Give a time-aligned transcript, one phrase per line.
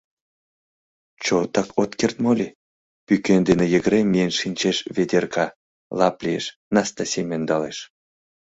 [1.23, 2.47] —Чотак от керт моли?—
[3.05, 5.45] пӱкен дене йыгыре миен шинчеш Ведерка,
[5.97, 7.77] лап лиеш, Настасим ӧндалеш.